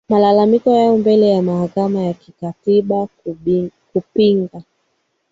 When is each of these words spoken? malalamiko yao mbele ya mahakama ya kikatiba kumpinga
malalamiko 0.09 0.75
yao 0.75 0.97
mbele 0.97 1.29
ya 1.29 1.41
mahakama 1.41 1.99
ya 2.03 2.13
kikatiba 2.13 3.07
kumpinga 3.93 4.61